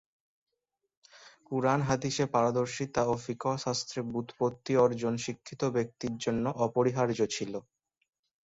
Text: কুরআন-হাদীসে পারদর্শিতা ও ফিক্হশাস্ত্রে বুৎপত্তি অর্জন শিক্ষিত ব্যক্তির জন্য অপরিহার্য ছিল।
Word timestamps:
কুরআন-হাদীসে 1.47 2.25
পারদর্শিতা 2.33 3.01
ও 3.05 3.23
ফিক্হশাস্ত্রে 3.25 3.99
বুৎপত্তি 4.11 4.73
অর্জন 4.77 5.13
শিক্ষিত 5.25 5.61
ব্যক্তির 5.75 6.13
জন্য 6.17 6.45
অপরিহার্য 6.65 7.19
ছিল। 7.35 7.53